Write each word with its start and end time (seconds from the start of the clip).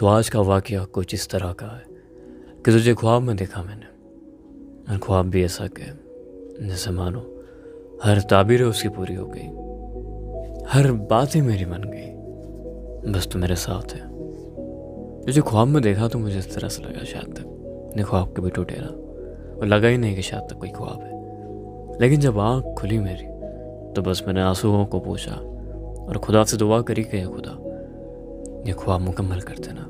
تو 0.00 0.06
آج 0.06 0.30
کا 0.30 0.40
واقعہ 0.40 0.78
کچھ 0.92 1.14
اس 1.14 1.28
طرح 1.28 1.52
کا 1.52 1.66
ہے 1.66 1.92
کہ 2.62 2.78
تجھے 2.78 2.94
خواب 2.94 3.22
میں 3.22 3.34
دیکھا 3.34 3.62
میں 3.62 3.76
نے۔ 3.76 4.14
اور 4.92 4.98
خواب 5.00 5.24
بھی 5.24 5.42
ایسا 5.42 5.66
کہ 5.66 5.82
جیسے 6.62 6.90
مانو، 6.90 7.18
ہر 8.04 8.20
تعبیر 8.20 8.62
اس 8.62 8.82
کی 8.82 8.88
پوری 8.88 9.16
ہو 9.16 9.34
گئی۔ 9.34 9.46
ہر 10.74 10.92
بات 10.92 11.36
ہی 11.36 11.40
میری 11.40 11.64
بن 11.64 11.92
گئی۔ 11.92 12.16
بس 13.12 13.28
تو 13.28 13.38
میرے 13.38 13.54
ساتھ 13.54 13.94
ہے۔ 13.94 14.00
تجھے 15.22 15.40
خواب 15.40 15.68
میں 15.68 15.80
دیکھا 15.80 16.08
تو 16.08 16.18
مجھے 16.18 16.38
اس 16.38 16.46
طرح 16.46 16.68
سے 16.68 16.82
لگا 16.82 17.04
شاید 17.04 17.34
تک۔ 17.34 17.46
نے 17.96 18.02
خواب 18.02 18.36
کے 18.36 18.42
بھی 18.42 18.50
ٹوٹے 18.50 18.74
رہا 18.74 18.94
اور 19.56 19.66
لگا 19.66 19.88
ہی 19.88 19.96
نہیں 19.96 20.16
کہ 20.16 20.22
شاید 20.22 20.48
تک 20.48 20.58
کوئی 20.58 20.72
خواب 20.72 21.00
ہے۔ 21.00 21.12
لیکن 21.98 22.20
جب 22.20 22.40
آنکھ 22.40 22.66
کھلی 22.76 22.98
میری، 22.98 23.26
تو 23.94 24.02
بس 24.02 24.22
میں 24.22 24.32
نے 24.32 24.42
آنسوؤں 24.42 24.86
کو 24.86 25.00
پوچھا۔ 25.00 25.34
اور 25.98 26.14
خدا 26.14 26.44
سے 26.44 26.56
دعا 26.56 26.82
کری 26.82 27.02
کہ 27.02 27.24
خدا 27.24 27.69
یہ 28.64 28.72
خواب 28.72 29.00
مکمل 29.00 29.40
کر 29.40 29.54
دینا۔ 29.56 29.82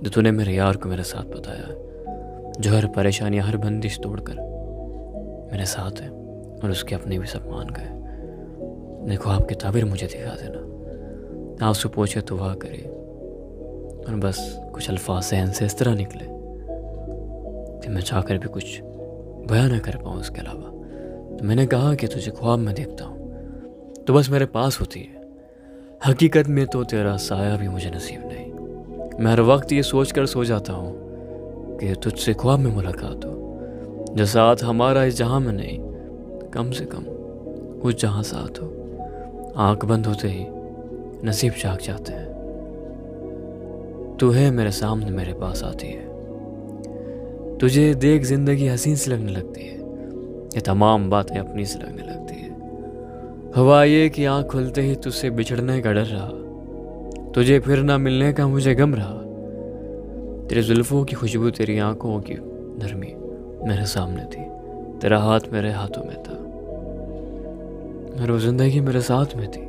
جو 0.00 0.10
تو 0.10 0.20
نے 0.20 0.30
میرے 0.30 0.52
یار 0.52 0.74
کو 0.74 0.88
میرے 0.88 1.02
ساتھ 1.02 1.26
بتایا 1.26 1.68
ہے، 1.68 1.74
جو 2.58 2.78
ہر 2.78 2.86
پریشانی، 2.86 3.40
ہر 3.40 3.56
بندش 3.56 4.00
توڑ 4.00 4.20
کر 4.20 4.34
میرے 5.52 5.64
ساتھ 5.64 6.02
ہے 6.02 6.08
اور 6.62 6.68
اس 6.68 6.84
کے 6.84 6.94
اپنے 6.94 7.18
بھی 7.18 7.26
سب 7.26 7.46
مان 7.46 7.66
گئے۔ 7.76 7.88
نے 9.06 9.16
خواب 9.16 9.48
کی 9.48 9.54
تعبیر 9.54 9.84
مجھے 9.84 10.06
دکھا 10.06 10.34
دینا۔ 10.40 10.58
آپ 11.68 11.76
سے 11.76 11.88
پوچھے 11.88 12.20
تو 12.20 12.36
وہ 12.36 12.54
کرے۔ 12.54 12.88
اور 14.06 14.14
بس 14.20 14.58
کچھ 14.72 14.90
الفاظ 14.90 15.30
ذہن 15.30 15.46
سے 15.54 15.64
اس 15.64 15.76
طرح 15.76 15.94
نکلے 15.94 16.24
کہ 17.82 17.90
میں 17.90 18.02
چاہ 18.02 18.22
کر 18.22 18.34
بھی 18.36 18.48
کچھ 18.52 18.82
بیان 19.48 19.72
نہ 19.72 19.78
کر 19.78 19.96
پاؤں 19.96 20.20
اس 20.20 20.28
کے 20.28 20.40
علاوہ۔ 20.40 20.82
تو 21.38 21.44
میں 21.44 21.56
نے 21.56 21.66
کہا 21.66 21.94
کہ 21.94 22.06
تجھے 22.06 22.32
خواب 22.32 22.58
میں 22.58 22.74
دیکھتا 22.74 23.04
ہوں۔ 23.06 23.32
تو 24.06 24.14
بس 24.14 24.30
میرے 24.30 24.46
پاس 24.46 24.80
ہوتی 24.80 25.00
ہے۔ 25.00 25.21
حقیقت 26.08 26.48
میں 26.48 26.64
تو 26.64 26.84
تیرا 26.84 27.16
سایہ 27.18 27.56
بھی 27.56 27.68
مجھے 27.68 27.90
نصیب 27.90 28.20
نہیں۔ 28.24 28.52
میں 29.18 29.32
ہر 29.32 29.38
وقت 29.38 29.72
یہ 29.72 29.82
سوچ 29.82 30.12
کر 30.12 30.26
سو 30.26 30.44
جاتا 30.44 30.72
ہوں 30.72 30.96
کہ 31.78 31.94
تجھ 31.94 32.20
سے 32.20 32.32
خواب 32.32 32.58
میں 32.58 32.70
ملاقات 32.74 33.24
ہو۔ 33.24 33.58
جو 34.14 34.24
ساتھ 34.24 34.64
ہمارا 34.64 35.02
اس 35.02 35.18
جہاں 35.18 35.40
میں 35.40 35.52
نہیں، 35.52 35.78
کم 36.50 36.72
سے 36.72 36.84
کم 36.84 37.04
اس 37.82 37.96
جہاں 37.96 38.22
ساتھ 38.22 38.62
ہو۔ 38.62 38.96
آنکھ 39.54 39.86
بند 39.86 40.06
ہوتے 40.06 40.28
ہی 40.28 40.44
نصیب 41.24 41.52
جاگ 41.62 41.76
جاتے 41.84 42.12
ہیں۔ 42.12 42.32
تو 44.18 44.34
ہے 44.34 44.50
میرے 44.50 44.70
سامنے 44.70 45.10
میرے 45.10 45.32
پاس 45.34 45.64
آتی 45.64 45.88
ہے۔ 45.88 46.06
تجھے 47.60 47.94
دیکھ 47.94 48.24
زندگی 48.24 48.74
حسین 48.74 48.96
سے 48.96 49.10
لگنے 49.10 49.32
لگتی 49.32 49.68
ہے۔ 49.68 49.76
یہ 50.54 50.60
تمام 50.64 51.10
باتیں 51.10 51.36
اپنی 51.36 51.64
سے 51.64 51.78
لگنے 51.78 52.02
لگتی 52.02 52.34
ہے 52.34 52.41
ہوا 53.56 53.84
یہ 53.84 54.08
کہ 54.08 54.26
آنکھ 54.26 54.48
کھلتے 54.48 54.82
ہی 54.82 54.94
تجھ 54.94 55.14
سے 55.14 55.30
بچھڑنے 55.30 55.82
کا 55.82 55.92
ڈر 55.92 56.06
رہا۔ 56.06 56.30
تجھے 57.34 57.60
پھر 57.60 57.76
نہ 57.76 57.96
ملنے 57.96 58.32
کا 58.32 58.46
مجھے 58.46 58.82
غم 58.82 58.94
رہا۔ 58.94 59.22
تیرے 60.48 60.62
زلفوں 60.62 61.04
کی 61.04 61.16
خوشبو 61.16 61.50
تیری 61.50 61.80
آنکھوں 61.80 62.20
کی 62.20 62.34
نرمی 62.54 63.14
میرے 63.60 63.86
سامنے 63.86 64.22
تھی۔ 64.30 64.42
تیرا 65.00 65.18
ہاتھ 65.24 65.48
میرے 65.48 65.70
ہاتھوں 65.70 66.04
میں 66.04 66.24
تھا۔ 66.24 66.32
اور 68.20 68.28
وہ 68.28 68.38
زندگی 68.38 68.80
میرے 68.80 69.00
ساتھ 69.00 69.36
میں 69.36 69.48
تھی۔ 69.48 69.62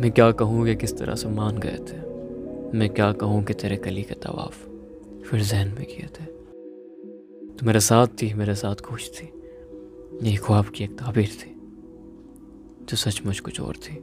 میں 0.00 0.10
کیا 0.10 0.30
کہوں 0.30 0.66
کہ 0.66 0.74
کس 0.74 0.94
طرح 0.94 1.14
سے 1.14 1.28
مان 1.28 1.56
گئے 1.62 1.76
تھے؟ 1.76 1.96
میں 2.72 2.88
کیا 2.88 3.12
کہوں 3.12 3.42
کہ 3.42 3.54
تیرے 3.54 3.76
کلی 3.76 4.02
کے 4.02 4.14
طواف 4.14 4.68
پھر 5.30 5.38
ذہن 5.42 5.68
میں 5.78 5.86
کیے 5.86 6.06
تھے؟ 6.12 6.32
تو 7.58 7.66
میرے 7.66 7.80
ساتھ 7.80 8.10
تھی، 8.16 8.34
میرے 8.34 8.54
ساتھ 8.54 8.82
خوش 8.82 9.10
تھی۔ 9.10 9.35
یہی 10.20 10.36
خواب 10.36 10.74
کی 10.74 10.84
ایک 10.84 10.98
تعبیر 10.98 11.24
تھی 11.42 11.52
جو 12.80 12.96
سچ 12.96 13.20
مچ 13.24 13.42
کچھ 13.42 13.60
اور 13.60 13.74
تھی۔ 13.80 14.00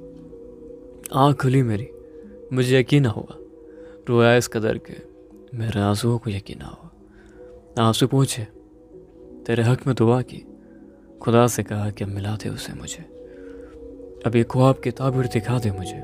آنکھ 1.12 1.40
کھلی 1.40 1.62
میری، 1.62 1.86
مجھے 2.52 2.80
یقین 2.80 3.04
نہ 3.04 3.08
ہوا۔ 3.08 3.44
رویا 4.10 4.34
اس 4.34 4.50
قدر 4.50 4.78
کے 4.78 4.94
میرے 5.54 5.80
آنسوؤں 5.80 6.20
کو 6.20 6.30
یقین 6.30 6.58
نہ 6.60 6.64
ہوا۔ 6.64 6.90
آپ 7.76 7.96
سے 7.96 8.08
پوچھے، 8.08 8.44
تیرے 9.46 9.62
حق 9.62 9.88
میں 9.88 9.94
دعا 9.94 10.22
کی؟ 10.22 10.42
خدا 11.20 11.48
سے 11.48 11.64
کہا 11.64 11.90
کہ 11.90 12.04
اب 12.04 12.10
ملا 12.10 12.36
دے 12.44 12.50
اسے 12.50 12.72
مجھے۔ 12.82 13.26
اب 14.24 14.36
یہ 14.36 14.44
خواب 14.50 14.82
کی 14.82 14.92
تعبیر 14.92 15.24
دکھا 15.24 15.58
دے 15.64 15.72
مجھے۔ 15.72 15.98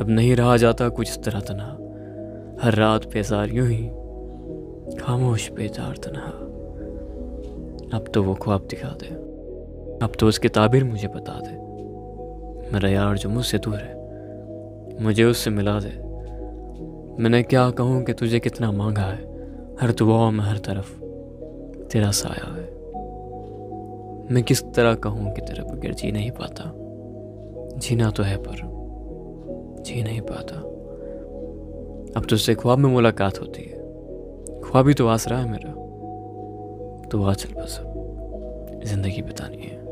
اب 0.00 0.08
نہیں 0.08 0.36
رہا 0.36 0.56
جاتا 0.56 0.88
کچھ 0.88 1.10
اس 1.10 1.24
طرح 1.24 1.40
تنہا۔ 1.40 1.78
ہر 2.64 2.74
رات 2.74 3.12
پیزار 3.12 3.46
یوں 3.46 3.66
ہی، 3.66 3.90
خاموش 4.98 5.50
بیدار 5.50 5.94
تنہا۔ 5.94 6.44
اب 7.92 8.12
تو 8.12 8.24
وہ 8.24 8.34
خواب 8.34 8.68
دکھا 8.68 8.96
دے۔ 9.00 9.27
اب 10.00 10.14
تو 10.18 10.26
اس 10.26 10.38
کی 10.38 10.48
تعبیر 10.48 10.84
مجھے 10.84 11.08
بتا 11.08 11.38
دے۔ 11.40 11.56
میرا 12.72 12.90
یار 12.90 13.14
جو 13.14 13.30
مجھ 13.30 13.46
سے 13.46 13.58
دور 13.58 13.74
ہے، 13.74 13.94
مجھے 15.00 15.24
اس 15.24 15.36
سے 15.36 15.50
ملا 15.50 15.78
دے۔ 15.78 16.02
میں 17.18 17.30
نے 17.30 17.42
کیا 17.42 17.70
کہوں 17.76 18.04
کہ 18.04 18.12
تجھے 18.12 18.40
کتنا 18.40 18.70
مانگا 18.70 19.12
ہے، 19.12 19.26
ہر 19.82 19.90
دعاؤں 19.90 20.32
میں 20.32 20.44
ہر 20.44 20.58
طرف 20.58 21.02
تیرا 21.90 22.12
سایہ 22.12 22.56
ہے۔ 22.56 22.74
میں 24.30 24.42
کس 24.42 24.64
طرح 24.74 24.94
کہوں 24.94 25.34
کہ 25.34 25.42
تیرے 25.42 25.62
بغیر 25.62 25.92
جی 25.92 26.10
نہیں 26.10 26.30
پاتا؟ 26.30 26.64
جینا 27.76 28.10
تو 28.10 28.24
ہے 28.24 28.36
پر 28.36 28.66
جی 29.84 30.02
نہیں 30.02 30.20
پاتا۔ 30.20 30.60
اب 32.14 32.28
تجھ 32.28 32.40
سے 32.40 32.54
خواب 32.54 32.78
میں 32.78 32.90
ملاقات 32.90 33.40
ہوتی 33.40 33.72
ہے۔ 33.72 33.78
خوابی 34.62 34.92
تو 34.92 35.08
آسرا 35.08 35.44
ہے 35.44 35.50
میرا۔ 35.50 35.72
تو 37.10 37.24
آ 37.24 37.34
چل 37.34 37.48
بس۔ 37.54 37.80
زندگی 38.84 39.22
بتانی 39.22 39.62
ہے۔ 39.62 39.87